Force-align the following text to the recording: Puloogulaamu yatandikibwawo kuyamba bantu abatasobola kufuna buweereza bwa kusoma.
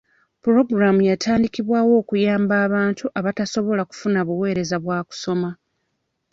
Puloogulaamu 0.41 1.01
yatandikibwawo 1.09 1.95
kuyamba 2.09 2.55
bantu 2.75 3.05
abatasobola 3.19 3.81
kufuna 3.89 4.19
buweereza 4.27 4.77
bwa 4.83 4.99
kusoma. 5.07 5.49